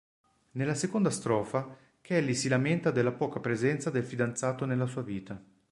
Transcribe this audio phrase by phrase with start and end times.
[0.53, 5.39] Nella seconda strofa, Kelly si lamenta della poca presenza del fidanzato nella sua vita.